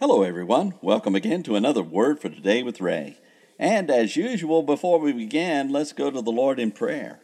[0.00, 0.74] Hello, everyone.
[0.82, 3.20] Welcome again to another Word for Today with Ray.
[3.60, 7.20] And as usual, before we begin, let's go to the Lord in prayer.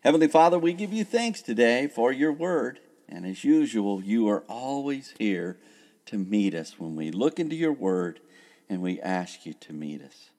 [0.00, 2.80] Heavenly Father, we give you thanks today for your Word.
[3.08, 5.58] And as usual, you are always here
[6.06, 8.18] to meet us when we look into your Word
[8.68, 10.30] and we ask you to meet us.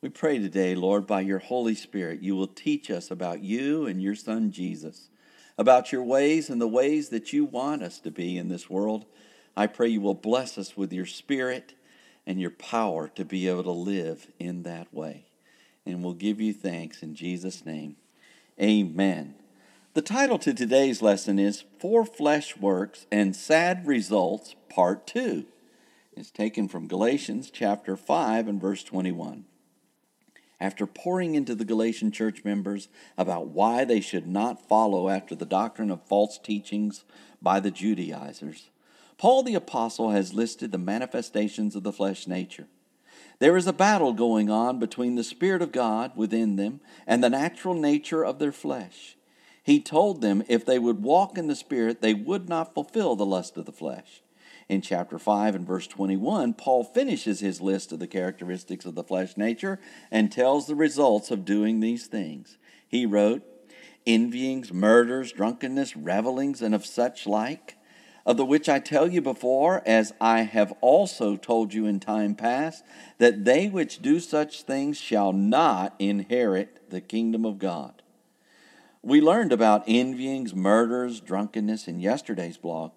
[0.00, 4.00] We pray today, Lord, by your Holy Spirit, you will teach us about you and
[4.00, 5.10] your Son Jesus,
[5.58, 9.04] about your ways and the ways that you want us to be in this world
[9.58, 11.74] I pray you will bless us with your spirit
[12.24, 15.24] and your power to be able to live in that way.
[15.84, 17.96] And we'll give you thanks in Jesus' name.
[18.62, 19.34] Amen.
[19.94, 25.44] The title to today's lesson is For Flesh Works and Sad Results, Part 2.
[26.12, 29.44] It's taken from Galatians chapter 5 and verse 21.
[30.60, 32.86] After pouring into the Galatian church members
[33.16, 37.02] about why they should not follow after the doctrine of false teachings
[37.42, 38.70] by the Judaizers,
[39.18, 42.68] Paul the Apostle has listed the manifestations of the flesh nature.
[43.40, 47.30] There is a battle going on between the Spirit of God within them and the
[47.30, 49.16] natural nature of their flesh.
[49.62, 53.26] He told them if they would walk in the Spirit, they would not fulfill the
[53.26, 54.22] lust of the flesh.
[54.68, 59.02] In chapter 5 and verse 21, Paul finishes his list of the characteristics of the
[59.02, 62.56] flesh nature and tells the results of doing these things.
[62.86, 63.42] He wrote,
[64.06, 67.77] Envyings, murders, drunkenness, revelings, and of such like
[68.28, 72.34] of the which I tell you before, as I have also told you in time
[72.34, 72.84] past,
[73.16, 78.02] that they which do such things shall not inherit the kingdom of God.
[79.00, 82.92] We learned about envyings, murders, drunkenness in yesterday's blog.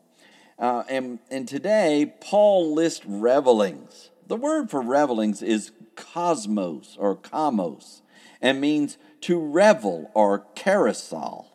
[0.59, 4.09] Uh, and, and today, Paul lists revelings.
[4.27, 8.01] The word for revelings is cosmos or kamos
[8.41, 11.50] and means to revel or carousel.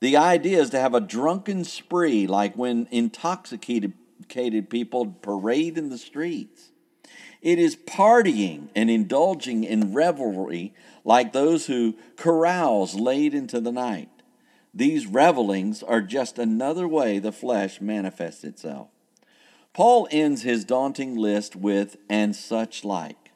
[0.00, 3.94] The idea is to have a drunken spree, like when intoxicated
[4.70, 6.70] people parade in the streets.
[7.40, 14.10] It is partying and indulging in revelry, like those who carouse late into the night.
[14.74, 18.88] These revelings are just another way the flesh manifests itself.
[19.72, 23.27] Paul ends his daunting list with, and such like.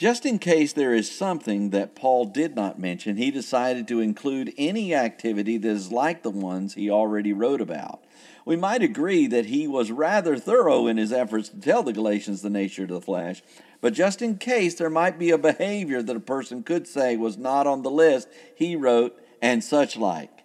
[0.00, 4.54] Just in case there is something that Paul did not mention, he decided to include
[4.56, 8.02] any activity that is like the ones he already wrote about.
[8.46, 12.40] We might agree that he was rather thorough in his efforts to tell the Galatians
[12.40, 13.42] the nature of the flesh,
[13.82, 17.36] but just in case there might be a behavior that a person could say was
[17.36, 20.44] not on the list, he wrote, and such like.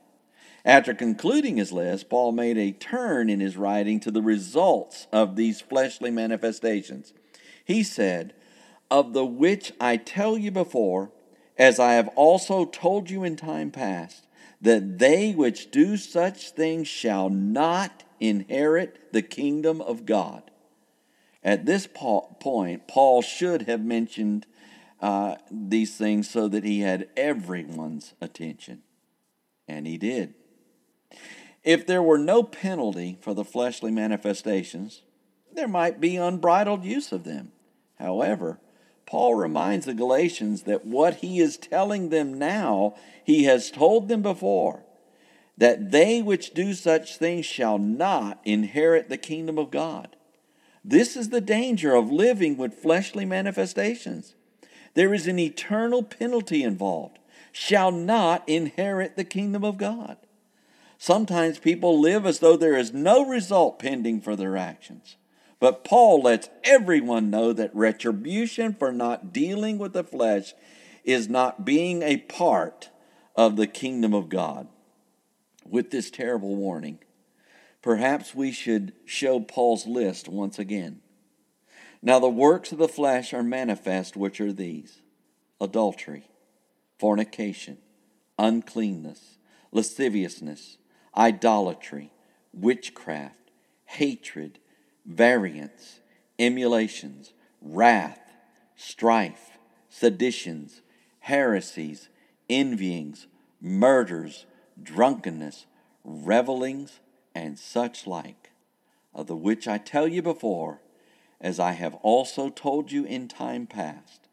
[0.66, 5.38] After concluding his list, Paul made a turn in his writing to the results of
[5.38, 7.14] these fleshly manifestations.
[7.64, 8.34] He said,
[8.90, 11.12] of the which I tell you before,
[11.58, 14.28] as I have also told you in time past,
[14.62, 20.44] that they which do such things shall not inherit the kingdom of God.
[21.44, 24.48] At this point, Paul should have mentioned
[25.00, 28.82] uh, these things so that he had everyone's attention.
[29.68, 30.34] And he did.
[31.64, 35.04] If there were no penalty for the fleshly manifestations,
[35.54, 37.52] there might be unbridled use of them.
[38.00, 38.60] However,
[39.06, 44.22] Paul reminds the Galatians that what he is telling them now, he has told them
[44.22, 44.84] before
[45.58, 50.16] that they which do such things shall not inherit the kingdom of God.
[50.84, 54.36] This is the danger of living with fleshly manifestations.
[54.94, 57.20] There is an eternal penalty involved.
[57.52, 60.18] Shall not inherit the kingdom of God.
[60.98, 65.16] Sometimes people live as though there is no result pending for their actions.
[65.60, 70.54] But Paul lets everyone know that retribution for not dealing with the flesh
[71.04, 72.90] is not being a part
[73.36, 74.68] of the kingdom of God.
[75.68, 77.00] With this terrible warning,
[77.82, 81.02] perhaps we should show Paul's list once again.
[82.02, 85.02] Now, the works of the flesh are manifest, which are these
[85.60, 86.30] adultery,
[87.00, 87.78] fornication,
[88.38, 89.38] uncleanness,
[89.72, 90.78] lasciviousness,
[91.18, 92.12] idolatry,
[92.54, 93.52] witchcraft,
[93.86, 94.60] hatred
[95.06, 96.00] variance,
[96.40, 98.20] emulations, wrath,
[98.76, 99.58] strife,
[99.90, 100.82] seditions,
[101.20, 102.10] heresies,
[102.50, 103.28] envyings,
[103.62, 104.46] murders,
[104.82, 105.66] drunkenness,
[106.04, 107.00] revelings,
[107.34, 108.52] and such like,
[109.14, 110.82] of the which I tell you before,
[111.42, 114.28] as I have also told you in time past,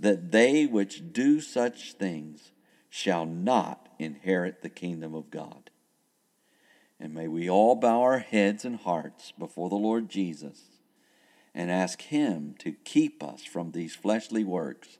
[0.00, 2.52] that they which do such things
[2.88, 5.70] shall not inherit the kingdom of God.
[7.00, 10.62] And may we all bow our heads and hearts before the Lord Jesus
[11.54, 14.98] and ask Him to keep us from these fleshly works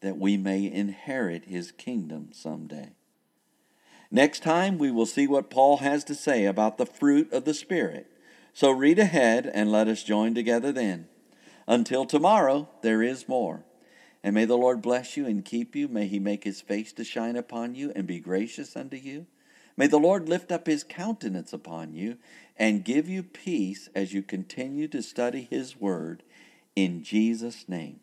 [0.00, 2.90] that we may inherit His kingdom someday.
[4.10, 7.54] Next time, we will see what Paul has to say about the fruit of the
[7.54, 8.06] Spirit.
[8.52, 11.08] So read ahead and let us join together then.
[11.66, 13.64] Until tomorrow, there is more.
[14.22, 15.88] And may the Lord bless you and keep you.
[15.88, 19.26] May he make his face to shine upon you and be gracious unto you.
[19.76, 22.18] May the Lord lift up his countenance upon you
[22.56, 26.22] and give you peace as you continue to study his word.
[26.76, 28.00] In Jesus' name.